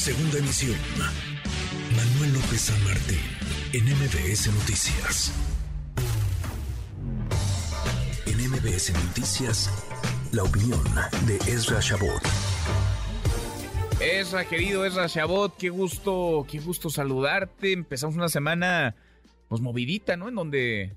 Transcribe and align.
Segunda 0.00 0.38
emisión. 0.38 0.78
Manuel 1.94 2.32
López 2.32 2.72
San 2.72 2.84
Martín, 2.84 3.20
en 3.74 3.84
MBS 3.84 4.48
Noticias. 4.48 5.30
En 8.24 8.38
MBS 8.48 8.94
Noticias, 8.94 9.68
la 10.32 10.44
opinión 10.44 10.80
de 11.26 11.36
Ezra 11.52 11.80
Shabot. 11.80 12.22
Ezra, 14.00 14.46
querido 14.46 14.86
Ezra 14.86 15.06
Shabot, 15.06 15.54
qué 15.58 15.68
gusto, 15.68 16.46
qué 16.50 16.60
gusto 16.60 16.88
saludarte. 16.88 17.74
Empezamos 17.74 18.16
una 18.16 18.30
semana, 18.30 18.94
pues 19.50 19.60
movidita, 19.60 20.16
¿no? 20.16 20.30
En 20.30 20.34
donde 20.34 20.96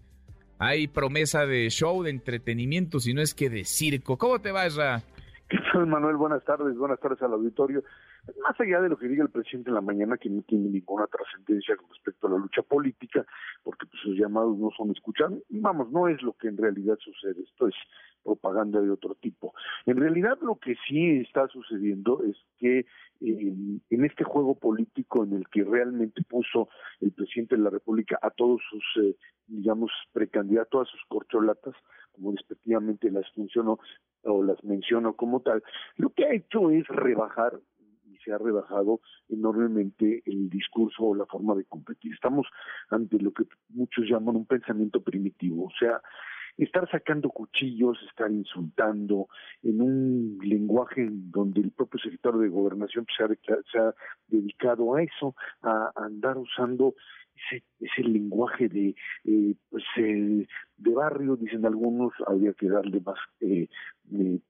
hay 0.60 0.88
promesa 0.88 1.46
de 1.46 1.70
show, 1.72 2.04
de 2.04 2.10
entretenimiento, 2.10 3.02
si 3.02 3.14
no 3.14 3.22
es 3.22 3.34
que 3.36 3.50
de 3.50 3.66
circo. 3.66 4.18
¿Cómo 4.18 4.40
te 4.40 4.54
va, 4.54 4.66
Ezra? 4.66 5.04
¿Qué 5.50 5.58
tal, 5.74 5.88
Manuel? 5.88 6.16
Buenas 6.16 6.46
tardes, 6.46 6.78
buenas 6.78 7.02
tardes 7.02 7.22
al 7.22 7.34
auditorio. 7.34 7.84
Más 8.42 8.60
allá 8.60 8.82
de 8.82 8.90
lo 8.90 8.98
que 8.98 9.08
diga 9.08 9.24
el 9.24 9.30
presidente 9.30 9.70
en 9.70 9.76
la 9.76 9.82
mañana, 9.82 10.18
que 10.18 10.30
no 10.30 10.42
tiene 10.44 10.70
ninguna 10.70 11.08
trascendencia 11.08 11.76
con 11.76 11.90
respecto 11.90 12.28
a 12.28 12.32
la 12.32 12.38
lucha 12.38 12.62
política, 12.62 13.26
porque 13.64 13.86
pues, 13.86 14.02
sus 14.02 14.18
llamados 14.18 14.58
no 14.58 14.70
son 14.78 14.92
escuchados, 14.92 15.42
vamos, 15.50 15.92
no 15.92 16.08
es 16.08 16.22
lo 16.22 16.34
que 16.34 16.48
en 16.48 16.58
realidad 16.58 16.98
sucede, 17.00 17.42
esto 17.42 17.68
es 17.68 17.76
propaganda 18.24 18.80
de 18.80 18.90
otro 18.90 19.16
tipo. 19.16 19.54
En 19.86 19.98
realidad 19.98 20.38
lo 20.42 20.56
que 20.56 20.76
sí 20.88 21.18
está 21.18 21.48
sucediendo 21.50 22.24
es 22.24 22.38
que 22.58 22.86
en 23.20 24.06
este 24.06 24.24
juego 24.24 24.56
político 24.56 25.24
en 25.24 25.34
el 25.34 25.48
que 25.50 25.64
realmente 25.64 26.24
puso 26.24 26.70
el 27.02 27.12
presidente 27.12 27.56
de 27.56 27.62
la 27.62 27.70
República 27.70 28.20
a 28.22 28.30
todos 28.30 28.62
sus, 28.70 28.84
eh, 29.04 29.16
digamos, 29.48 29.92
precandidatos, 30.12 30.88
a 30.88 30.92
sus 30.92 31.02
corcholatas, 31.08 31.76
como 32.14 32.32
respectivamente 32.32 33.12
las 33.12 33.30
funcionó 33.32 33.80
o 34.24 34.44
las 34.44 34.64
menciono 34.64 35.14
como 35.16 35.42
tal, 35.42 35.64
lo 35.98 36.10
que 36.12 36.26
ha 36.26 36.34
hecho 36.34 36.70
es 36.70 36.88
rebajar 36.88 37.60
se 38.24 38.32
ha 38.32 38.38
rebajado 38.38 39.02
enormemente 39.30 40.24
el 40.26 40.50
discurso 40.50 41.04
o 41.04 41.16
la 41.16 41.26
forma 41.26 41.56
de 41.56 41.66
competir. 41.66 42.14
Estamos 42.14 42.48
ante 42.90 43.20
lo 43.20 43.32
que 43.32 43.44
muchos 43.70 44.06
llaman 44.08 44.36
un 44.36 44.46
pensamiento 44.46 45.02
primitivo, 45.02 45.66
o 45.66 45.72
sea, 45.80 46.02
estar 46.58 46.90
sacando 46.90 47.30
cuchillos, 47.30 47.98
estar 48.08 48.32
insultando 48.32 49.28
en 49.64 49.82
un 49.82 50.38
lenguaje 50.42 51.08
donde 51.10 51.62
el 51.62 51.72
propio 51.72 52.00
secretario 52.00 52.40
de 52.40 52.50
gobernación 52.50 53.06
se, 53.16 53.24
ha, 53.24 53.28
se 53.72 53.80
ha 53.80 53.94
dedicado 54.28 54.96
a 54.96 55.04
eso, 55.04 55.36
a 55.62 55.92
andar 55.96 56.38
usando 56.38 56.94
ese, 57.36 57.64
ese 57.80 58.04
lenguaje 58.04 58.70
de 58.70 58.96
eh, 59.26 59.56
pues 59.70 59.84
eh, 59.98 60.48
de 60.78 60.94
barrio 60.94 61.36
dicen 61.36 61.66
algunos 61.66 62.14
habría 62.28 62.54
que 62.54 62.70
darle 62.70 63.02
más 63.02 63.20
eh, 63.42 63.68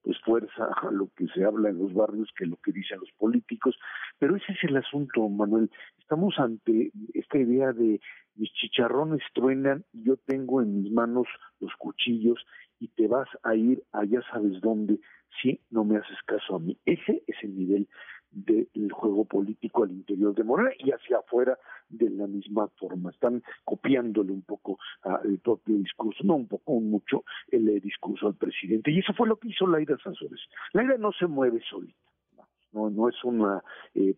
pues 0.02 0.20
fuerza 0.26 0.66
a 0.82 0.92
lo 0.92 1.10
que 1.16 1.28
se 1.28 1.44
habla 1.44 1.70
en 1.70 1.80
los 1.80 1.94
barrios 1.94 2.30
que 2.38 2.46
lo 2.46 2.58
que 2.58 2.72
dicen 2.72 3.00
los 3.00 3.12
políticos. 3.18 3.78
Pero 4.20 4.36
ese 4.36 4.54
es 4.54 4.64
el 4.64 4.78
asunto 4.78 5.28
Manuel. 5.30 5.70
Estamos 6.00 6.36
ante 6.38 6.92
esta 7.14 7.38
idea 7.38 7.72
de 7.74 8.00
mis 8.36 8.52
chicharrones 8.54 9.22
truenan 9.34 9.86
y 9.94 10.04
yo 10.04 10.18
tengo 10.18 10.62
en 10.62 10.84
mis 10.84 10.92
manos 10.92 11.28
los 11.60 11.74
cuchillos 11.78 12.44
y 12.80 12.90
te 12.90 13.08
vas 13.08 13.30
a 13.44 13.56
ir 13.56 13.84
allá 13.92 14.22
sabes 14.32 14.60
dónde. 14.62 15.00
Si 15.42 15.60
no 15.72 15.84
me 15.84 15.98
haces 15.98 16.18
caso 16.28 16.56
a 16.56 16.60
mí. 16.60 16.78
Ese 16.86 17.24
es 17.26 17.36
el 17.42 17.58
nivel 17.58 17.88
del 18.34 18.92
juego 18.92 19.26
político 19.26 19.84
al 19.84 19.92
interior 19.92 20.34
de 20.34 20.44
Morena 20.44 20.72
y 20.80 20.92
hacia 20.92 21.20
afuera 21.20 21.58
de 21.90 22.10
la 22.10 22.28
misma 22.28 22.68
forma. 22.80 23.12
Están 23.12 23.44
copiándole 23.64 24.32
un 24.32 24.42
poco 24.42 24.80
al 25.04 25.40
propio 25.40 25.78
discurso, 25.78 26.24
no 26.24 26.36
un 26.36 26.48
poco, 26.48 26.74
un 26.74 26.90
mucho, 26.90 27.24
el 27.50 27.70
eh, 27.70 27.80
discurso 27.80 28.28
al 28.28 28.36
presidente. 28.36 28.92
Y 28.92 29.00
eso 29.00 29.14
fue 29.14 29.28
lo 29.28 29.38
que 29.38 29.50
hizo 29.50 29.68
Laida 29.68 29.98
Sanzores. 30.04 30.42
Laida 30.74 30.98
no 30.98 31.12
se 31.12 31.28
mueve 31.28 31.62
solita 31.70 31.98
no 32.74 32.90
no 32.90 33.10
es 33.10 33.24
una 33.24 33.64
eh, 33.96 34.16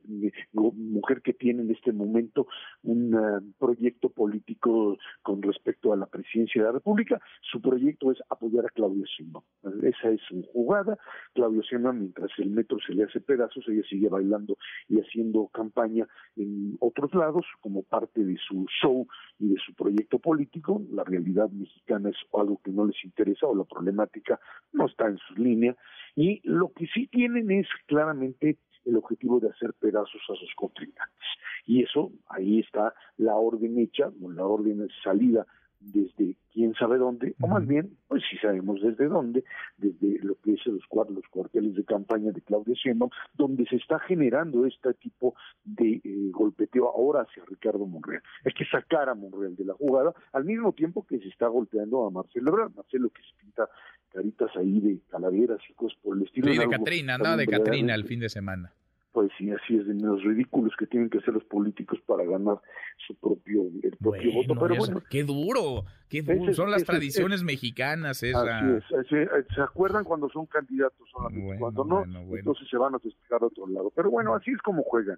mujer 0.54 1.22
que 1.22 1.34
tiene 1.34 1.64
en 1.64 1.72
este 1.72 1.92
momento 1.92 2.48
un 2.84 3.14
eh, 3.14 3.54
proyecto 3.60 4.10
político 4.10 4.98
con 5.22 5.42
respecto 5.42 5.94
a 5.94 5.98
la 5.98 6.06
presidencia 6.06 6.62
de 6.62 6.68
la 6.68 6.74
República, 6.74 7.22
su 7.42 7.62
proyecto 7.62 8.12
es 8.12 8.20
apoyar 8.30 8.66
a 8.66 8.70
Claudio 8.70 9.06
Sheinbaum. 9.06 9.44
Esa 9.84 10.10
es 10.10 10.22
su 10.28 10.44
jugada. 10.54 10.98
Claudio 11.34 11.62
Sheinbaum, 11.62 12.00
mientras 12.00 12.32
el 12.38 12.50
metro 12.50 12.78
se 12.86 12.94
le 12.94 13.04
hace 13.04 13.22
pedazos, 13.22 13.68
ella 13.68 13.84
sigue 13.90 14.10
bailando 14.10 14.58
y 14.88 15.00
haciendo 15.00 15.48
campaña 15.48 16.08
en 16.36 16.78
otros 16.80 17.14
lados 17.14 17.46
como 17.62 17.84
parte 17.84 18.24
de 18.24 18.38
su 18.48 18.66
show 18.82 19.08
y 19.40 19.50
de 19.50 19.60
su 19.66 19.74
proyecto 19.74 20.20
político. 20.20 20.82
La 20.92 21.04
realidad 21.04 21.50
mexicana 21.50 22.10
es 22.10 22.18
algo 22.34 22.60
que 22.64 22.72
no 22.72 22.86
les 22.86 23.04
interesa 23.04 23.48
o 23.48 23.56
la 23.56 23.64
problemática 23.64 24.40
no 24.74 24.86
está 24.88 25.08
en 25.08 25.18
su 25.18 25.36
línea 25.36 25.76
y 26.16 26.42
lo 26.44 26.72
que 26.72 26.88
sí 26.88 27.08
tienen 27.08 27.52
es 27.52 27.68
claramente 27.88 28.58
el 28.86 28.98
objetivo 28.98 29.40
de 29.40 29.50
hacer 29.50 29.74
pedazos 29.74 30.22
a 30.30 30.36
sus 30.36 30.54
contrincantes. 30.56 31.28
Y 31.66 31.84
eso, 31.84 32.12
ahí 32.28 32.60
está 32.60 32.94
la 33.18 33.36
orden 33.36 33.80
hecha, 33.80 34.12
la 34.22 34.46
orden 34.46 34.80
de 34.80 34.88
salida 35.04 35.46
desde 35.86 36.36
quién 36.52 36.74
sabe 36.74 36.98
dónde, 36.98 37.36
o 37.42 37.48
más 37.48 37.66
bien, 37.68 37.98
pues 38.08 38.24
sí 38.30 38.38
sabemos 38.38 38.82
desde 38.82 39.08
dónde, 39.08 39.44
desde 39.78 40.20
lo 40.24 40.36
que 40.36 40.54
es 40.54 40.66
los, 40.66 40.82
los 41.10 41.28
cuarteles 41.30 41.76
de 41.76 41.84
campaña 41.84 42.32
de 42.32 42.42
Claudia 42.42 42.76
Sheinbaum, 42.76 43.12
donde 43.34 43.66
se 43.66 43.76
está 43.76 44.00
generando 44.00 44.66
este 44.66 44.94
tipo 44.96 45.36
de 45.64 46.02
eh, 46.04 46.30
golpeteo 46.32 46.90
ahora 46.90 47.22
hacia 47.22 47.44
Ricardo 47.46 47.86
Monreal. 47.86 48.24
Hay 48.46 48.54
que 48.54 48.66
sacar 48.66 49.10
a 49.10 49.16
Monreal 49.16 49.56
de 49.56 49.66
la 49.66 49.74
jugada, 49.74 50.14
al 50.34 50.46
mismo 50.46 50.74
tiempo 50.74 51.06
que 51.06 51.20
se 51.20 51.28
está 51.28 51.48
golpeando 51.48 52.06
a 52.06 52.10
Marcelo 52.10 52.52
Ebrard, 52.52 52.74
Marcelo 52.74 53.10
que 53.10 53.22
se 53.22 53.44
pinta 53.44 53.70
caritas 54.12 54.50
ahí 54.56 54.80
de 54.80 55.00
calaveras 55.10 55.60
y 55.70 55.74
cosas 55.74 56.00
por 56.02 56.18
el 56.18 56.24
estilo. 56.24 56.52
Sí, 56.52 56.58
de 56.58 56.70
Catrina, 56.70 57.16
andaba 57.16 57.38
de 57.38 57.48
Catrina 57.48 57.94
el 57.94 58.06
fin 58.06 58.22
de 58.22 58.30
semana 58.30 58.72
pues 59.16 59.32
sí, 59.38 59.50
así 59.50 59.78
es, 59.78 59.88
de 59.88 59.94
los 59.94 60.22
ridículos 60.24 60.74
que 60.78 60.86
tienen 60.88 61.10
que 61.10 61.20
hacer 61.20 61.34
los 61.34 61.46
políticos 61.46 61.98
para 62.06 62.26
ganar 62.26 62.60
su 63.08 63.16
propio, 63.16 63.62
el 63.82 63.96
propio 63.96 64.34
voto. 64.34 64.60
Pero 64.60 64.76
bueno, 64.76 65.02
qué 65.10 65.24
duro, 65.24 65.86
qué 66.10 66.22
duro. 66.22 66.54
son 66.54 66.70
las 66.70 66.84
tradiciones 66.84 67.42
mexicanas 67.42 68.22
esa. 68.24 68.60
Así 68.60 69.16
es, 69.16 69.46
se 69.56 69.62
acuerdan 69.62 70.04
cuando 70.04 70.30
son 70.30 70.48
candidatos 70.48 71.08
solamente, 71.10 71.58
cuando 71.58 71.86
no, 71.86 72.04
entonces 72.36 72.68
se 72.70 72.76
van 72.76 72.94
a 72.94 73.00
festejar 73.00 73.42
a 73.42 73.46
otro 73.46 73.66
lado. 73.68 73.90
Pero 73.96 74.12
bueno, 74.12 74.36
así 74.36 74.52
es 74.52 74.62
como 74.62 74.84
juegan. 74.84 75.18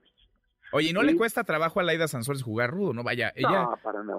Oye, 0.74 0.90
¿y 0.90 0.94
no 0.94 1.02
le 1.02 1.16
cuesta 1.16 1.44
trabajo 1.44 1.80
a 1.80 1.84
Laida 1.84 2.08
Sansores 2.08 2.44
jugar 2.44 2.70
rudo? 2.70 2.94
No, 2.94 3.02
vaya, 3.02 3.34
ella 3.36 3.68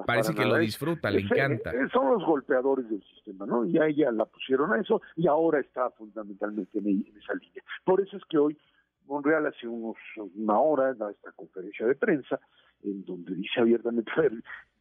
parece 0.07 0.35
que 0.35 0.45
lo 0.45 0.57
disfruta, 0.57 1.09
le 1.09 1.21
encanta. 1.21 1.71
son 1.93 2.15
los 2.15 2.25
golpeadores 2.27 2.91
del 2.91 3.05
sistema, 3.15 3.47
¿no? 3.47 3.65
Y 3.65 3.79
a 3.79 3.87
ella 3.87 4.11
la 4.11 4.25
pusieron 4.25 4.73
a 4.73 4.81
eso 4.81 5.01
y 5.15 5.29
ahora 5.29 5.61
está 5.61 5.89
fundamentalmente 5.91 6.81
en 6.81 7.07
esa 7.17 7.35
línea. 7.35 7.63
Por 7.85 8.01
eso 8.01 8.17
es 8.17 8.25
que 8.25 8.39
hoy 8.39 8.59
Monreal 9.09 9.47
hace 9.47 9.67
unos, 9.67 9.97
una 10.35 10.59
hora 10.61 10.95
da 10.95 11.11
esta 11.11 11.33
conferencia 11.33 11.87
de 11.87 11.95
prensa 11.95 12.39
en 12.85 13.05
donde 13.05 13.35
dice 13.35 13.61
abiertamente, 13.61 14.11
a 14.17 14.21
ver, 14.21 14.33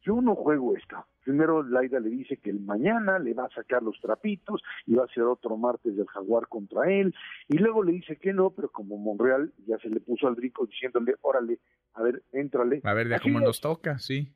yo 0.02 0.20
no 0.20 0.34
juego 0.34 0.76
esto. 0.76 0.96
Primero 1.24 1.62
Laida 1.62 1.98
le 2.00 2.10
dice 2.10 2.36
que 2.36 2.50
el 2.50 2.60
mañana 2.60 3.18
le 3.18 3.34
va 3.34 3.46
a 3.46 3.50
sacar 3.50 3.82
los 3.82 4.00
trapitos 4.00 4.62
y 4.86 4.94
va 4.94 5.04
a 5.04 5.08
ser 5.08 5.24
otro 5.24 5.56
martes 5.56 5.96
del 5.96 6.06
jaguar 6.06 6.46
contra 6.48 6.90
él. 6.90 7.14
Y 7.48 7.58
luego 7.58 7.82
le 7.82 7.92
dice 7.92 8.16
que 8.16 8.32
no, 8.32 8.50
pero 8.50 8.70
como 8.70 8.96
Monreal 8.96 9.52
ya 9.66 9.78
se 9.78 9.90
le 9.90 10.00
puso 10.00 10.28
al 10.28 10.36
rico 10.36 10.66
diciéndole, 10.66 11.16
órale, 11.22 11.58
a 11.94 12.02
ver, 12.02 12.22
éntrale. 12.32 12.80
A 12.84 12.94
ver, 12.94 13.08
de 13.08 13.18
cómo 13.20 13.40
nos 13.40 13.60
toca, 13.60 13.98
sí. 13.98 14.32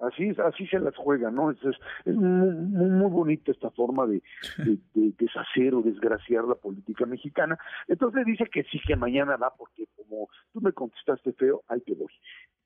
Así, 0.00 0.32
así 0.44 0.66
se 0.66 0.80
las 0.80 0.96
juega, 0.96 1.30
¿no? 1.30 1.50
Es, 1.50 1.58
es, 2.04 2.14
muy, 2.14 2.50
muy, 2.50 3.10
bonita 3.10 3.52
esta 3.52 3.70
forma 3.70 4.06
de, 4.06 4.22
de, 4.94 5.12
deshacer 5.18 5.74
o 5.74 5.82
desgraciar 5.82 6.44
la 6.44 6.56
política 6.56 7.06
mexicana. 7.06 7.58
Entonces 7.86 8.26
dice 8.26 8.46
que 8.52 8.64
sí, 8.64 8.80
que 8.86 8.96
mañana 8.96 9.36
va, 9.36 9.54
porque 9.56 9.86
como 9.96 10.28
tú 10.52 10.60
me 10.60 10.72
contestaste 10.72 11.32
feo, 11.34 11.62
ahí 11.68 11.80
te 11.80 11.94
voy. 11.94 12.12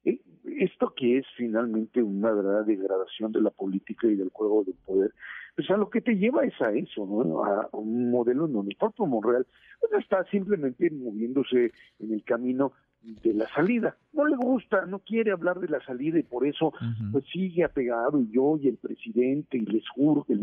Eh, 0.04 0.20
esto 0.58 0.94
que 0.94 1.18
es 1.18 1.26
finalmente 1.36 2.02
una 2.02 2.32
verdadera 2.32 2.62
degradación 2.64 3.32
de 3.32 3.42
la 3.42 3.50
política 3.50 4.06
y 4.06 4.16
del 4.16 4.30
juego 4.30 4.64
del 4.64 4.76
poder, 4.84 5.12
pues 5.54 5.70
a 5.70 5.76
lo 5.76 5.90
que 5.90 6.00
te 6.00 6.16
lleva 6.16 6.44
es 6.44 6.58
a 6.60 6.72
eso, 6.72 7.04
¿no? 7.04 7.44
A 7.44 7.68
un 7.72 8.10
modelo 8.10 8.46
en 8.46 8.52
donde 8.52 8.70
el 8.70 8.76
propio 8.76 9.06
Monreal 9.06 9.46
pues, 9.80 9.92
está 10.02 10.24
simplemente 10.30 10.90
moviéndose 10.90 11.72
en 11.98 12.12
el 12.12 12.24
camino 12.24 12.72
de 13.00 13.34
la 13.34 13.48
salida. 13.48 13.96
No 14.12 14.26
le 14.26 14.36
gusta, 14.36 14.86
no 14.86 15.00
quiere 15.00 15.30
hablar 15.30 15.60
de 15.60 15.68
la 15.68 15.80
salida 15.84 16.18
y 16.18 16.22
por 16.22 16.46
eso 16.46 16.72
pues 17.12 17.24
sigue 17.32 17.64
apegado 17.64 18.20
y 18.20 18.30
yo 18.30 18.58
y 18.60 18.68
el 18.68 18.76
presidente 18.76 19.56
y 19.56 19.66
les 19.66 19.88
juro 19.88 20.24
que 20.24 20.36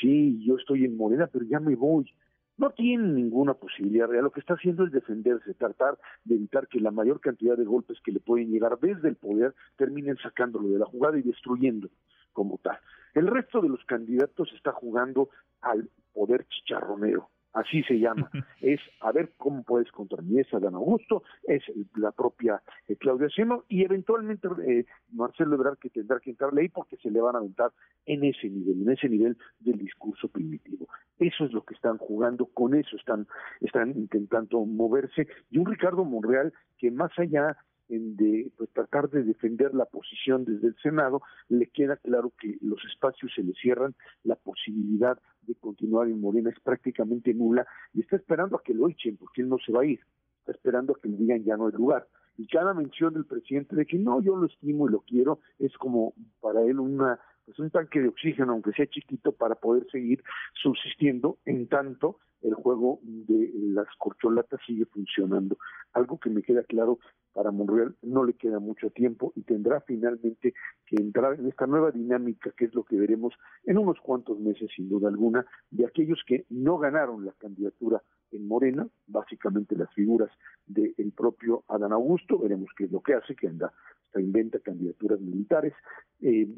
sí, 0.00 0.44
yo 0.44 0.56
estoy 0.56 0.84
en 0.84 0.96
Morena, 0.96 1.28
pero 1.32 1.44
ya 1.44 1.60
me 1.60 1.74
voy. 1.74 2.10
No 2.56 2.70
tiene 2.70 3.08
ninguna 3.08 3.54
posibilidad 3.54 4.06
real. 4.06 4.24
Lo 4.24 4.30
que 4.30 4.38
está 4.38 4.54
haciendo 4.54 4.84
es 4.84 4.92
defenderse, 4.92 5.54
tratar 5.54 5.98
de 6.24 6.36
evitar 6.36 6.68
que 6.68 6.78
la 6.78 6.92
mayor 6.92 7.20
cantidad 7.20 7.56
de 7.56 7.64
golpes 7.64 7.98
que 8.04 8.12
le 8.12 8.20
pueden 8.20 8.50
llegar 8.50 8.78
desde 8.80 9.08
el 9.08 9.16
poder 9.16 9.54
terminen 9.76 10.16
sacándolo 10.18 10.68
de 10.68 10.78
la 10.78 10.86
jugada 10.86 11.18
y 11.18 11.22
destruyendo 11.22 11.88
como 12.32 12.58
tal. 12.58 12.78
El 13.14 13.26
resto 13.26 13.60
de 13.60 13.68
los 13.68 13.84
candidatos 13.86 14.52
está 14.54 14.72
jugando 14.72 15.30
al 15.62 15.88
poder 16.12 16.46
chicharronero 16.46 17.28
así 17.54 17.82
se 17.84 17.98
llama. 17.98 18.30
es 18.60 18.80
a 19.00 19.12
ver 19.12 19.32
cómo 19.36 19.62
puedes 19.62 19.90
contra 19.90 20.20
mí, 20.22 20.38
es 20.38 20.48
Dan 20.50 20.74
Augusto, 20.74 21.22
es 21.44 21.62
la 21.96 22.12
propia 22.12 22.62
eh, 22.88 22.96
Claudia 22.96 23.28
Sheinbaum 23.28 23.62
y 23.68 23.84
eventualmente 23.84 24.48
eh, 24.66 24.84
Marcelo 25.12 25.54
Ebrard 25.54 25.78
que 25.78 25.90
tendrá 25.90 26.20
que 26.20 26.30
entrarle 26.30 26.62
ahí 26.62 26.68
porque 26.68 26.96
se 26.98 27.10
le 27.10 27.20
van 27.20 27.36
a 27.36 27.38
aventar 27.38 27.72
en 28.06 28.24
ese 28.24 28.48
nivel, 28.50 28.82
en 28.82 28.90
ese 28.90 29.08
nivel 29.08 29.38
del 29.60 29.78
discurso 29.78 30.28
primitivo. 30.28 30.86
Eso 31.18 31.44
es 31.44 31.52
lo 31.52 31.64
que 31.64 31.74
están 31.74 31.96
jugando, 31.98 32.46
con 32.46 32.74
eso 32.74 32.96
están, 32.96 33.26
están 33.60 33.90
intentando 33.90 34.64
moverse. 34.64 35.28
Y 35.50 35.58
un 35.58 35.66
Ricardo 35.66 36.04
Monreal 36.04 36.52
que 36.78 36.90
más 36.90 37.12
allá 37.18 37.56
de 37.88 38.50
pues, 38.56 38.70
tratar 38.70 39.10
de 39.10 39.22
defender 39.22 39.74
la 39.74 39.84
posición 39.84 40.44
desde 40.44 40.68
el 40.68 40.76
Senado, 40.82 41.22
le 41.48 41.66
queda 41.68 41.96
claro 41.96 42.32
que 42.38 42.56
los 42.60 42.82
espacios 42.84 43.32
se 43.34 43.42
le 43.42 43.52
cierran, 43.54 43.94
la 44.22 44.36
posibilidad 44.36 45.18
de 45.42 45.54
continuar 45.56 46.08
en 46.08 46.20
Morena 46.20 46.50
es 46.50 46.60
prácticamente 46.60 47.34
nula 47.34 47.66
y 47.92 48.00
está 48.00 48.16
esperando 48.16 48.56
a 48.56 48.62
que 48.62 48.74
lo 48.74 48.88
echen 48.88 49.16
porque 49.16 49.42
él 49.42 49.48
no 49.48 49.58
se 49.58 49.72
va 49.72 49.82
a 49.82 49.86
ir, 49.86 50.00
está 50.40 50.52
esperando 50.52 50.94
a 50.94 51.00
que 51.00 51.08
le 51.08 51.16
digan 51.16 51.44
ya 51.44 51.56
no 51.56 51.66
hay 51.66 51.72
lugar. 51.72 52.06
Y 52.36 52.48
cada 52.48 52.74
mención 52.74 53.14
del 53.14 53.26
presidente 53.26 53.76
de 53.76 53.86
que 53.86 53.96
no, 53.96 54.20
yo 54.20 54.36
lo 54.36 54.46
estimo 54.46 54.88
y 54.88 54.92
lo 54.92 55.00
quiero, 55.00 55.38
es 55.58 55.72
como 55.76 56.14
para 56.40 56.62
él 56.62 56.80
una 56.80 57.20
pues 57.44 57.58
un 57.58 57.70
tanque 57.70 58.00
de 58.00 58.08
oxígeno, 58.08 58.52
aunque 58.52 58.72
sea 58.72 58.86
chiquito, 58.86 59.32
para 59.32 59.54
poder 59.54 59.86
seguir 59.90 60.22
subsistiendo 60.54 61.38
en 61.44 61.68
tanto 61.68 62.18
el 62.42 62.54
juego 62.54 63.00
de 63.02 63.50
las 63.54 63.86
corcholatas 63.98 64.60
sigue 64.66 64.84
funcionando. 64.86 65.56
Algo 65.92 66.18
que 66.18 66.30
me 66.30 66.42
queda 66.42 66.62
claro 66.62 66.98
para 67.32 67.50
Monreal 67.50 67.96
no 68.02 68.24
le 68.24 68.34
queda 68.34 68.60
mucho 68.60 68.90
tiempo 68.90 69.32
y 69.34 69.42
tendrá 69.42 69.80
finalmente 69.80 70.54
que 70.86 70.96
entrar 70.96 71.38
en 71.38 71.48
esta 71.48 71.66
nueva 71.66 71.90
dinámica 71.90 72.52
que 72.56 72.66
es 72.66 72.74
lo 72.74 72.84
que 72.84 72.96
veremos 72.96 73.34
en 73.64 73.78
unos 73.78 73.98
cuantos 74.00 74.38
meses 74.38 74.70
sin 74.76 74.88
duda 74.88 75.08
alguna 75.08 75.44
de 75.70 75.86
aquellos 75.86 76.22
que 76.26 76.46
no 76.50 76.78
ganaron 76.78 77.24
la 77.24 77.32
candidatura 77.32 78.02
en 78.32 78.48
Morena, 78.48 78.86
básicamente 79.06 79.76
las 79.76 79.92
figuras 79.94 80.30
del 80.66 81.12
propio 81.16 81.64
Adán 81.68 81.92
Augusto, 81.92 82.38
veremos 82.38 82.70
qué 82.76 82.84
es 82.84 82.92
lo 82.92 83.00
que 83.00 83.14
hace, 83.14 83.34
que 83.34 83.48
anda, 83.48 83.72
inventa 84.16 84.58
candidaturas 84.60 85.20
militares, 85.20 85.72
eh, 86.20 86.48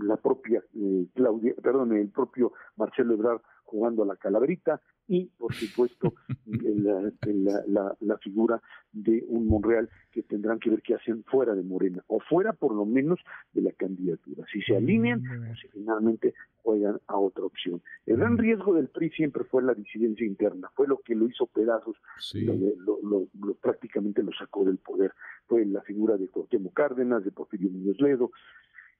la 0.00 0.16
propia 0.16 0.62
eh, 0.74 1.06
Claudia, 1.14 1.54
perdón, 1.62 1.92
el 1.92 2.08
propio 2.08 2.52
Marcelo 2.76 3.14
Ebrard 3.14 3.40
jugando 3.64 4.02
a 4.02 4.06
la 4.06 4.16
calaverita 4.16 4.80
y, 5.06 5.26
por 5.26 5.52
supuesto, 5.52 6.14
la, 6.46 7.96
la, 8.00 8.18
figura 8.18 8.62
de 8.92 9.24
un 9.28 9.46
Monreal 9.46 9.90
que 10.10 10.22
tendrán 10.22 10.58
que 10.58 10.70
ver 10.70 10.80
qué 10.80 10.94
hacen 10.94 11.24
fuera 11.24 11.54
de 11.54 11.62
Morena, 11.62 12.02
o 12.06 12.20
fuera 12.20 12.52
por 12.52 12.74
lo 12.74 12.86
menos 12.86 13.20
de 13.52 13.62
la 13.62 13.72
candidatura, 13.72 14.44
si 14.50 14.62
se 14.62 14.76
alinean 14.76 15.22
o 15.50 15.54
si 15.56 15.68
finalmente 15.68 16.34
juegan 16.62 16.98
a 17.06 17.18
otra 17.18 17.44
opción. 17.44 17.82
El 18.06 18.16
gran 18.16 18.38
riesgo 18.38 18.74
del 18.74 18.88
PRI 18.88 19.10
siempre 19.10 19.44
fue 19.44 19.62
la 19.62 19.74
disidencia 19.74 20.26
interna, 20.26 20.70
fue 20.74 20.88
lo 20.88 20.98
que 20.98 21.14
lo 21.14 21.28
hizo 21.28 21.46
pedazos, 21.46 21.96
lo, 22.32 23.26
prácticamente 23.60 24.22
lo 24.22 24.32
sacó 24.32 24.64
del 24.64 24.78
poder. 24.78 25.12
Fue 25.46 25.66
la 25.66 25.82
figura 25.82 26.16
de 26.16 26.28
Cuauhtémoc 26.28 26.72
Cárdenas, 26.72 27.24
de 27.24 27.32
Porfirio 27.32 27.70
Muñoz 27.70 28.00
Ledo, 28.00 28.30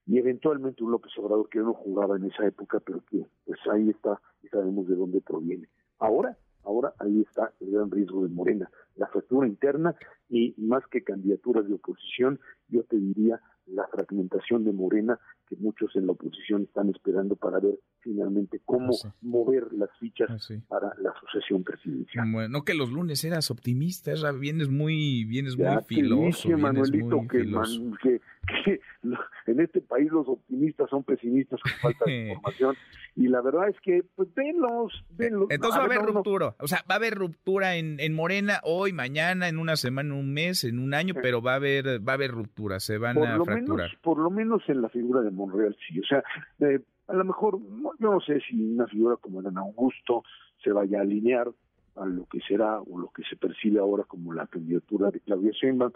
y 0.06 0.18
eventualmente 0.18 0.84
un 0.84 0.92
López 0.92 1.12
Obrador 1.18 1.48
que 1.48 1.60
no 1.60 1.72
jugaba 1.74 2.16
en 2.16 2.24
esa 2.24 2.46
época, 2.46 2.80
pero 2.80 3.02
que 3.10 3.26
pues 3.46 3.58
ahí 3.72 3.90
está 3.90 4.20
y 4.42 4.48
sabemos 4.48 4.86
de 4.88 4.96
dónde 4.96 5.20
proviene. 5.20 5.68
Ahora, 5.98 6.36
ahora 6.64 6.92
ahí 6.98 7.22
está 7.22 7.52
el 7.60 7.70
gran 7.70 7.90
riesgo 7.90 8.22
de 8.22 8.28
Morena, 8.28 8.70
la 8.96 9.06
fractura 9.06 9.46
interna 9.46 9.94
y 10.28 10.54
más 10.58 10.86
que 10.90 11.02
candidaturas 11.02 11.66
de 11.66 11.74
oposición, 11.74 12.40
yo 12.68 12.82
te 12.84 12.96
diría 12.96 13.40
la 13.66 13.86
fragmentación 13.86 14.64
de 14.64 14.72
Morena 14.72 15.18
que 15.48 15.56
muchos 15.56 15.94
en 15.96 16.06
la 16.06 16.12
oposición 16.12 16.62
están 16.62 16.90
esperando 16.90 17.36
para 17.36 17.60
ver 17.60 17.78
finalmente 18.00 18.60
cómo 18.64 18.92
ah, 19.04 19.14
mover 19.22 19.72
las 19.72 19.90
fichas 19.98 20.28
ah, 20.30 20.54
para 20.68 20.92
la 21.00 21.12
sucesión 21.20 21.62
presidencial. 21.64 22.30
Bueno, 22.30 22.62
que 22.62 22.74
los 22.74 22.90
lunes 22.90 23.24
eras 23.24 23.50
optimista, 23.50 24.12
vienes 24.32 24.68
muy, 24.68 25.24
vienes 25.24 25.56
muy 25.56 25.66
filoso. 25.86 26.48
Manuelito, 26.56 27.22
que, 27.30 28.20
que, 28.64 28.80
en 29.54 29.60
este 29.60 29.80
país 29.80 30.10
los 30.10 30.28
optimistas 30.28 30.90
son 30.90 31.04
pesimistas 31.04 31.60
con 31.60 31.72
falta 31.80 32.04
de 32.04 32.28
información 32.28 32.76
y 33.16 33.28
la 33.28 33.40
verdad 33.40 33.68
es 33.68 33.80
que 33.80 34.02
pues 34.14 34.32
venlos, 34.34 35.04
venlos. 35.10 35.46
Entonces 35.50 35.78
va 35.78 35.84
a 35.84 35.86
haber 35.86 36.02
ruptura, 36.02 36.54
o 36.58 36.66
sea, 36.66 36.84
va 36.90 36.94
a 36.94 36.98
haber 36.98 37.14
ruptura 37.14 37.76
en, 37.76 38.00
en 38.00 38.14
Morena 38.14 38.60
hoy, 38.64 38.92
mañana, 38.92 39.48
en 39.48 39.58
una 39.58 39.76
semana, 39.76 40.14
un 40.14 40.32
mes, 40.32 40.64
en 40.64 40.78
un 40.78 40.94
año, 40.94 41.14
pero 41.22 41.40
va 41.40 41.52
a 41.52 41.56
haber 41.56 42.06
va 42.06 42.12
a 42.12 42.16
haber 42.16 42.32
ruptura, 42.32 42.80
se 42.80 42.98
van 42.98 43.18
a 43.18 43.42
fracturar. 43.44 43.90
por 44.02 44.18
lo 44.18 44.30
menos 44.30 44.62
en 44.68 44.82
la 44.82 44.88
figura 44.88 45.22
de 45.22 45.30
Monreal 45.30 45.76
sí, 45.88 46.00
o 46.00 46.04
sea, 46.04 46.22
eh, 46.60 46.80
a 47.06 47.14
lo 47.14 47.24
mejor 47.24 47.58
yo 47.98 48.10
no 48.10 48.20
sé 48.20 48.40
si 48.40 48.60
una 48.60 48.86
figura 48.86 49.16
como 49.16 49.40
Ana 49.40 49.60
Augusto 49.60 50.22
se 50.62 50.72
vaya 50.72 50.98
a 50.98 51.02
alinear 51.02 51.48
a 51.96 52.06
lo 52.06 52.26
que 52.26 52.40
será 52.40 52.80
o 52.80 52.98
lo 52.98 53.10
que 53.10 53.22
se 53.28 53.36
percibe 53.36 53.78
ahora 53.78 54.04
como 54.04 54.32
la 54.32 54.46
candidatura 54.46 55.10
de 55.10 55.20
Claudia 55.20 55.52
Sheinbaum. 55.52 55.92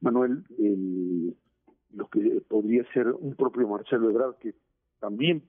Manuel, 0.00 0.44
el 0.58 1.36
lo 1.94 2.08
que 2.08 2.40
podría 2.48 2.84
ser 2.92 3.08
un 3.08 3.34
propio 3.34 3.68
Marcelo 3.68 4.10
Ebrard, 4.10 4.36
que 4.36 4.54
también 5.00 5.42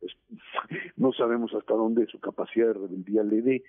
pues, 0.00 0.12
no 0.96 1.12
sabemos 1.12 1.54
hasta 1.54 1.74
dónde 1.74 2.06
su 2.06 2.20
capacidad 2.20 2.68
de 2.68 2.74
rebeldía 2.74 3.22
le 3.22 3.42
dé, 3.42 3.64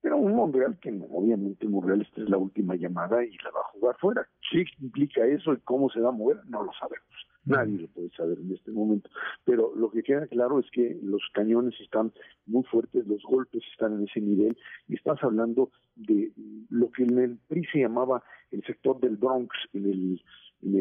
pero 0.00 0.16
un 0.16 0.34
Monreal 0.34 0.78
que 0.80 0.90
no, 0.90 1.04
obviamente 1.04 1.68
Monreal 1.68 2.02
esta 2.02 2.22
es 2.22 2.28
la 2.28 2.36
última 2.36 2.74
llamada 2.74 3.24
y 3.24 3.36
la 3.38 3.50
va 3.50 3.60
a 3.60 3.72
jugar 3.72 3.96
fuera. 3.98 4.28
¿Qué 4.50 4.64
implica 4.80 5.24
eso 5.24 5.52
y 5.52 5.58
cómo 5.58 5.88
se 5.90 6.00
va 6.00 6.08
a 6.08 6.12
mover? 6.12 6.38
No 6.46 6.64
lo 6.64 6.72
sabemos. 6.72 7.06
Nadie 7.44 7.78
lo 7.78 7.88
puede 7.88 8.10
saber 8.10 8.38
en 8.38 8.52
este 8.52 8.70
momento. 8.70 9.10
Pero 9.44 9.74
lo 9.74 9.90
que 9.90 10.02
queda 10.02 10.26
claro 10.26 10.60
es 10.60 10.70
que 10.70 10.98
los 11.02 11.22
cañones 11.32 11.74
están 11.80 12.12
muy 12.46 12.62
fuertes, 12.64 13.06
los 13.06 13.22
golpes 13.22 13.62
están 13.72 13.94
en 13.94 14.04
ese 14.08 14.20
nivel, 14.20 14.56
y 14.88 14.94
estás 14.94 15.22
hablando 15.22 15.70
de 15.96 16.32
lo 16.70 16.90
que 16.90 17.02
en 17.02 17.18
el 17.18 17.38
PRI 17.48 17.64
se 17.72 17.80
llamaba 17.80 18.22
el 18.50 18.62
sector 18.64 19.00
del 19.00 19.16
Bronx, 19.16 19.54
en 19.72 19.86
el 19.86 20.22
en 20.62 20.76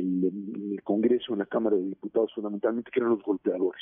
el, 0.74 0.84
Congreso, 0.84 1.34
en 1.34 1.40
la 1.40 1.46
Cámara 1.46 1.76
de 1.76 1.84
Diputados 1.84 2.32
fundamentalmente, 2.34 2.92
que 2.92 3.00
eran 3.00 3.12
los 3.12 3.24
golpeadores. 3.24 3.82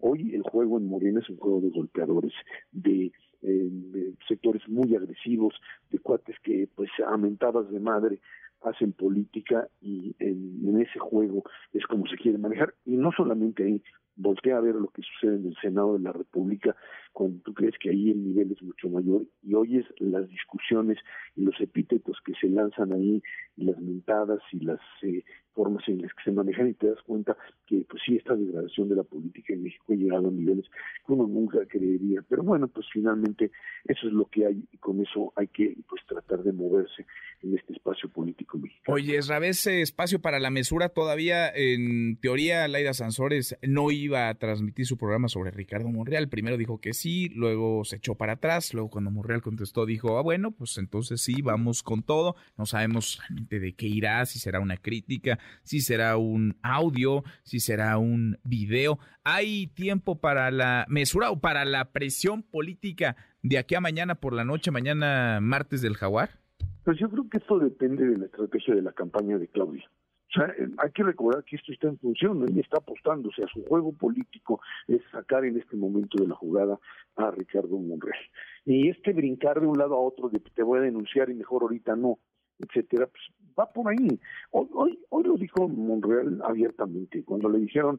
Hoy 0.00 0.34
el 0.34 0.42
juego 0.42 0.78
en 0.78 0.86
Morena 0.86 1.20
es 1.20 1.28
un 1.28 1.36
juego 1.36 1.60
de 1.60 1.70
golpeadores, 1.70 2.32
de, 2.72 3.12
eh, 3.42 4.14
sectores 4.26 4.66
muy 4.68 4.94
agresivos, 4.96 5.54
de 5.90 5.98
cuates 5.98 6.36
que 6.42 6.68
pues 6.74 6.90
a 7.06 7.16
mentadas 7.16 7.70
de 7.70 7.78
madre 7.78 8.20
hacen 8.64 8.92
política 8.92 9.68
y 9.80 10.14
en, 10.18 10.80
ese 10.80 10.98
juego 10.98 11.44
es 11.72 11.86
como 11.86 12.06
se 12.06 12.16
quiere 12.16 12.38
manejar. 12.38 12.74
Y 12.84 12.96
no 12.96 13.12
solamente 13.12 13.64
ahí, 13.64 13.82
voltea 14.16 14.56
a 14.56 14.60
ver 14.60 14.74
lo 14.74 14.88
que 14.88 15.02
sucede 15.02 15.36
en 15.36 15.46
el 15.46 15.56
Senado 15.60 15.94
de 15.94 16.00
la 16.00 16.12
República 16.12 16.76
cuando 17.12 17.40
tú 17.42 17.54
crees 17.54 17.74
que 17.78 17.90
ahí 17.90 18.10
el 18.10 18.24
nivel 18.24 18.52
es 18.52 18.62
mucho 18.62 18.88
mayor 18.88 19.22
y 19.42 19.54
oyes 19.54 19.84
las 19.98 20.28
discusiones 20.28 20.98
y 21.36 21.44
los 21.44 21.60
epítetos 21.60 22.18
que 22.24 22.32
se 22.40 22.48
lanzan 22.48 22.92
ahí 22.92 23.22
y 23.56 23.64
las 23.64 23.78
mentadas 23.78 24.40
y 24.52 24.60
las 24.60 24.80
eh, 25.02 25.24
formas 25.52 25.86
en 25.88 26.02
las 26.02 26.12
que 26.14 26.24
se 26.24 26.32
manejan 26.32 26.68
y 26.68 26.74
te 26.74 26.88
das 26.88 27.02
cuenta 27.02 27.36
que 27.66 27.86
pues 27.88 28.02
sí 28.04 28.16
esta 28.16 28.34
degradación 28.34 28.88
de 28.88 28.96
la 28.96 29.04
política 29.04 29.52
en 29.52 29.62
México 29.62 29.92
ha 29.92 29.96
llegado 29.96 30.28
a 30.28 30.32
niveles 30.32 30.66
que 31.06 31.12
uno 31.12 31.26
nunca 31.26 31.64
creería 31.66 32.22
pero 32.28 32.42
bueno 32.42 32.68
pues 32.68 32.86
finalmente 32.92 33.50
eso 33.84 34.06
es 34.08 34.12
lo 34.12 34.26
que 34.26 34.46
hay 34.46 34.64
y 34.72 34.78
con 34.78 35.00
eso 35.00 35.32
hay 35.36 35.48
que 35.48 35.76
pues 35.88 36.02
tratar 36.06 36.42
de 36.42 36.52
moverse 36.52 37.06
en 37.42 37.56
este 37.56 37.73
espacio 37.84 38.08
político 38.08 38.58
mexicano. 38.58 38.94
Oye, 38.94 39.18
ese 39.18 39.82
espacio 39.82 40.20
para 40.20 40.38
la 40.38 40.50
mesura 40.50 40.88
todavía 40.88 41.50
en 41.54 42.16
teoría 42.16 42.66
Laida 42.66 42.94
Sansores 42.94 43.58
no 43.62 43.90
iba 43.90 44.28
a 44.28 44.34
transmitir 44.34 44.86
su 44.86 44.96
programa 44.96 45.28
sobre 45.28 45.50
Ricardo 45.50 45.90
Monreal, 45.90 46.30
primero 46.30 46.56
dijo 46.56 46.80
que 46.80 46.94
sí, 46.94 47.28
luego 47.34 47.84
se 47.84 47.96
echó 47.96 48.14
para 48.14 48.34
atrás, 48.34 48.72
luego 48.72 48.88
cuando 48.88 49.10
Monreal 49.10 49.42
contestó 49.42 49.84
dijo, 49.84 50.16
ah 50.16 50.22
bueno, 50.22 50.52
pues 50.52 50.78
entonces 50.78 51.20
sí, 51.20 51.42
vamos 51.42 51.82
con 51.82 52.02
todo, 52.02 52.36
no 52.56 52.64
sabemos 52.64 53.18
realmente 53.28 53.60
de 53.60 53.74
qué 53.74 53.86
irá, 53.86 54.24
si 54.24 54.38
será 54.38 54.60
una 54.60 54.78
crítica, 54.78 55.38
si 55.62 55.80
será 55.80 56.16
un 56.16 56.56
audio, 56.62 57.22
si 57.42 57.60
será 57.60 57.98
un 57.98 58.38
video. 58.44 58.98
¿Hay 59.24 59.66
tiempo 59.68 60.20
para 60.20 60.50
la 60.50 60.86
mesura 60.88 61.30
o 61.30 61.40
para 61.40 61.64
la 61.64 61.92
presión 61.92 62.42
política 62.42 63.16
de 63.42 63.58
aquí 63.58 63.74
a 63.74 63.80
mañana 63.80 64.14
por 64.14 64.32
la 64.32 64.44
noche, 64.44 64.70
mañana 64.70 65.38
martes 65.40 65.82
del 65.82 65.96
jaguar? 65.96 66.43
Pues 66.84 66.98
yo 66.98 67.08
creo 67.08 67.28
que 67.30 67.38
esto 67.38 67.58
depende 67.58 68.06
de 68.06 68.18
la 68.18 68.26
estrategia 68.26 68.74
de 68.74 68.82
la 68.82 68.92
campaña 68.92 69.38
de 69.38 69.48
Claudia. 69.48 69.90
O 70.28 70.32
sea, 70.38 70.48
eh, 70.58 70.68
hay 70.78 70.90
que 70.90 71.02
recordar 71.02 71.44
que 71.44 71.56
esto 71.56 71.72
está 71.72 71.88
en 71.88 71.98
función, 71.98 72.42
él 72.42 72.58
está 72.58 72.78
apostando, 72.78 73.28
o 73.28 73.32
sea, 73.32 73.46
su 73.46 73.64
juego 73.64 73.92
político 73.92 74.60
es 74.88 75.00
sacar 75.10 75.44
en 75.44 75.58
este 75.58 75.76
momento 75.76 76.20
de 76.20 76.28
la 76.28 76.34
jugada 76.34 76.78
a 77.16 77.30
Ricardo 77.30 77.78
Monreal. 77.78 78.18
Y 78.64 78.88
este 78.88 79.12
brincar 79.12 79.60
de 79.60 79.66
un 79.66 79.78
lado 79.78 79.94
a 79.94 80.00
otro 80.00 80.28
de 80.28 80.40
te 80.40 80.62
voy 80.62 80.80
a 80.80 80.82
denunciar 80.82 81.30
y 81.30 81.34
mejor 81.34 81.62
ahorita 81.62 81.96
no, 81.96 82.18
etcétera, 82.58 83.06
pues 83.06 83.22
va 83.58 83.72
por 83.72 83.88
ahí. 83.88 84.20
Hoy, 84.50 84.98
hoy, 85.08 85.24
lo 85.24 85.36
dijo 85.36 85.68
Monreal 85.68 86.42
abiertamente, 86.44 87.24
cuando 87.24 87.48
le 87.48 87.60
dijeron, 87.60 87.98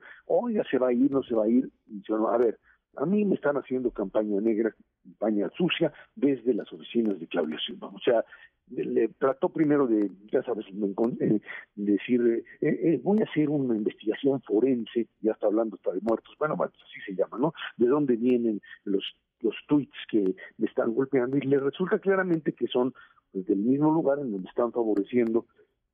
ya 0.54 0.64
se 0.70 0.78
va 0.78 0.90
a 0.90 0.94
ir, 0.94 1.10
no 1.10 1.24
se 1.24 1.34
va 1.34 1.46
a 1.46 1.50
ir, 1.50 1.70
dijeron, 1.86 2.26
a 2.32 2.38
ver, 2.38 2.60
a 2.98 3.06
mí 3.06 3.26
me 3.26 3.36
están 3.36 3.58
haciendo 3.58 3.92
campaña 3.92 4.40
negra, 4.42 4.74
campaña 5.04 5.50
sucia, 5.58 5.92
desde 6.16 6.54
las 6.54 6.72
oficinas 6.72 7.20
de 7.20 7.28
Claudia 7.28 7.58
Silva. 7.66 7.88
O 7.88 8.00
sea, 8.00 8.24
le 8.70 9.10
trató 9.10 9.50
primero 9.50 9.88
de, 9.88 10.10
ya 10.32 10.42
sabes, 10.44 10.66
eh, 10.68 11.40
decir, 11.76 12.44
eh, 12.62 12.68
eh, 12.68 13.00
voy 13.04 13.22
a 13.22 13.26
hacer 13.26 13.50
una 13.50 13.76
investigación 13.76 14.42
forense, 14.42 15.08
ya 15.22 15.34
está 15.34 15.48
hablando 15.48 15.76
hasta 15.76 15.94
de 15.94 16.02
muertos, 16.02 16.34
bueno, 16.40 16.56
así 16.60 17.02
se 17.06 17.16
llama, 17.16 17.38
¿no? 17.38 17.54
De 17.78 17.88
dónde 17.88 18.16
vienen 18.16 18.62
los 18.84 19.04
los 19.42 19.56
tweets 19.68 19.96
que 20.10 20.36
me 20.58 20.66
están 20.66 20.94
golpeando 20.94 21.38
y 21.38 21.42
le 21.42 21.60
resulta 21.60 22.00
claramente 22.00 22.54
que 22.54 22.68
son 22.68 22.94
pues, 23.32 23.46
del 23.46 23.60
mismo 23.60 23.92
lugar 23.92 24.20
en 24.20 24.32
donde 24.32 24.48
están 24.50 24.72
favoreciendo 24.72 25.46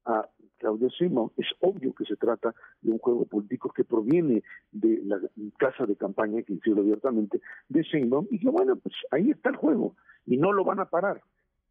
a 0.06 0.30
Claudia 0.62 0.90
Sheinbaum. 0.90 1.32
Es 1.38 1.48
obvio 1.60 1.94
que 1.96 2.06
se 2.06 2.16
trata 2.16 2.54
de 2.82 2.92
un 2.92 3.00
juego 3.00 3.26
político 3.26 3.74
que 3.74 3.84
proviene 3.84 4.44
de 4.72 5.02
la 5.04 5.20
casa 5.58 5.88
de 5.88 5.96
campaña, 5.96 6.44
que 6.44 6.54
hicieron 6.54 6.84
abiertamente, 6.84 7.42
de 7.68 7.82
Sheinbaum, 7.82 8.28
y 8.30 8.40
que 8.40 8.50
bueno, 8.50 8.76
pues 8.76 8.94
ahí 9.10 9.32
está 9.32 9.50
el 9.50 9.56
juego, 9.56 9.96
y 10.28 10.38
no 10.38 10.54
lo 10.54 10.64
van 10.64 10.80
a 10.80 10.86
parar. 10.86 11.22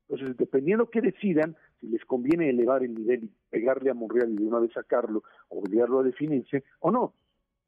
Entonces, 0.09 0.37
dependiendo 0.37 0.91
que 0.91 1.01
decidan, 1.01 1.57
si 1.81 1.87
les 1.87 2.05
conviene 2.05 2.51
elevar 2.51 2.83
el 2.83 2.95
nivel 2.95 3.25
y 3.25 3.31
pegarle 3.49 3.91
a 3.91 3.95
Monreal 3.95 4.33
y 4.33 4.37
de 4.39 4.49
una 4.49 4.59
vez 4.59 4.73
sacarlo, 4.73 5.23
obligarlo 5.49 6.01
a 6.01 6.03
definirse, 6.03 6.65
o 6.81 6.91
no. 6.91 7.15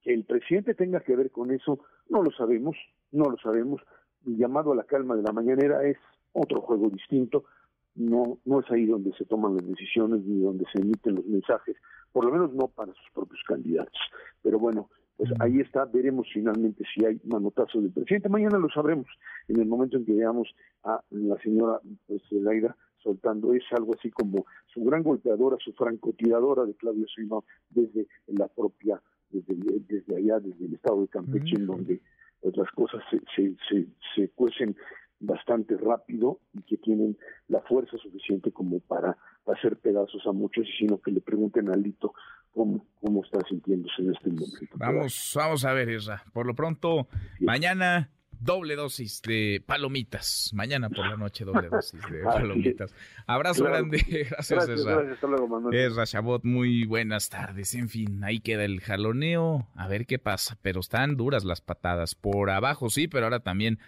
Que 0.02 0.12
el 0.12 0.24
presidente 0.24 0.74
tenga 0.74 1.00
que 1.00 1.14
ver 1.14 1.30
con 1.30 1.52
eso, 1.52 1.78
no 2.08 2.20
lo 2.20 2.32
sabemos, 2.32 2.76
no 3.12 3.30
lo 3.30 3.36
sabemos. 3.38 3.80
El 4.26 4.36
llamado 4.36 4.72
a 4.72 4.76
la 4.76 4.82
calma 4.82 5.14
de 5.14 5.22
la 5.22 5.32
mañanera 5.32 5.84
es 5.84 5.98
otro 6.32 6.60
juego 6.62 6.90
distinto, 6.90 7.44
no, 7.94 8.38
no 8.44 8.60
es 8.60 8.70
ahí 8.70 8.86
donde 8.86 9.12
se 9.14 9.24
toman 9.24 9.56
las 9.56 9.66
decisiones 9.66 10.24
ni 10.24 10.42
donde 10.42 10.64
se 10.72 10.80
emiten 10.80 11.16
los 11.16 11.26
mensajes, 11.26 11.76
por 12.12 12.24
lo 12.24 12.32
menos 12.32 12.52
no 12.54 12.68
para 12.68 12.92
sus 12.92 13.10
propios 13.14 13.40
candidatos. 13.46 14.00
Pero 14.42 14.58
bueno, 14.58 14.88
pues 15.16 15.30
ahí 15.40 15.60
está, 15.60 15.84
veremos 15.84 16.26
finalmente 16.32 16.84
si 16.94 17.04
hay 17.04 17.20
manotazo 17.24 17.80
del 17.80 17.92
presidente. 17.92 18.28
Mañana 18.28 18.58
lo 18.58 18.68
sabremos 18.70 19.06
en 19.48 19.60
el 19.60 19.66
momento 19.66 19.96
en 19.96 20.04
que 20.04 20.14
veamos 20.14 20.48
a 20.84 21.00
la 21.10 21.36
señora 21.38 21.80
pues, 22.06 22.22
Laida 22.30 22.76
soltando 23.02 23.52
es 23.52 23.64
algo 23.72 23.94
así 23.98 24.10
como 24.10 24.46
su 24.72 24.84
gran 24.84 25.02
golpeadora, 25.02 25.56
su 25.58 25.72
francotiradora 25.72 26.64
de 26.64 26.74
Claudio 26.74 27.06
Sheinbaum 27.06 27.42
desde 27.70 28.06
la 28.28 28.48
propia, 28.48 29.00
desde, 29.30 29.54
desde 29.88 30.16
allá, 30.16 30.38
desde 30.40 30.66
el 30.66 30.74
estado 30.74 31.02
de 31.02 31.08
Campeche, 31.08 31.56
en 31.56 31.66
donde 31.66 32.00
otras 32.42 32.70
cosas 32.72 33.02
se, 33.10 33.20
se, 33.34 33.56
se, 33.68 33.86
se 34.14 34.28
cuecen 34.30 34.76
bastante 35.22 35.76
rápido 35.76 36.40
y 36.52 36.62
que 36.62 36.76
tienen 36.76 37.16
la 37.48 37.60
fuerza 37.62 37.96
suficiente 37.98 38.52
como 38.52 38.80
para 38.80 39.16
hacer 39.46 39.76
pedazos 39.78 40.22
a 40.26 40.32
muchos, 40.32 40.66
sino 40.78 41.00
que 41.00 41.10
le 41.10 41.20
pregunten 41.20 41.70
a 41.70 41.76
Lito 41.76 42.12
cómo, 42.52 42.84
cómo 43.00 43.24
está 43.24 43.38
sintiéndose 43.48 44.02
en 44.02 44.12
este 44.14 44.30
momento. 44.30 44.76
Vamos, 44.76 45.32
vamos 45.34 45.64
a 45.64 45.72
ver, 45.72 45.88
Isra. 45.88 46.22
Por 46.32 46.46
lo 46.46 46.54
pronto, 46.54 47.06
mañana 47.40 48.10
doble 48.42 48.74
dosis 48.74 49.22
de 49.22 49.62
palomitas. 49.64 50.50
Mañana 50.52 50.90
por 50.90 51.06
la 51.06 51.16
noche 51.16 51.44
doble 51.44 51.68
dosis 51.70 52.00
de 52.10 52.22
palomitas. 52.24 52.94
Abrazo 53.26 53.64
grande. 53.64 53.98
Gracias, 54.30 54.66
gracias 54.66 54.86
Hasta 54.86 55.26
luego, 55.26 55.48
Manuel. 55.48 55.74
Esra 55.74 56.06
Chabot, 56.06 56.44
muy 56.44 56.84
buenas 56.84 57.28
tardes. 57.28 57.74
En 57.74 57.88
fin, 57.88 58.24
ahí 58.24 58.40
queda 58.40 58.64
el 58.64 58.80
jaloneo. 58.80 59.68
A 59.76 59.86
ver 59.86 60.06
qué 60.06 60.18
pasa. 60.18 60.58
Pero 60.62 60.80
están 60.80 61.16
duras 61.16 61.44
las 61.44 61.60
patadas. 61.60 62.14
Por 62.14 62.50
abajo 62.50 62.90
sí, 62.90 63.06
pero 63.06 63.26
ahora 63.26 63.40
también 63.40 63.78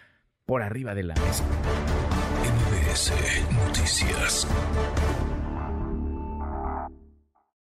por 0.45 0.61
arriba 0.61 0.93
de 0.93 1.03
la 1.03 1.15
mesa. 1.15 1.43
Noticias. 3.65 4.47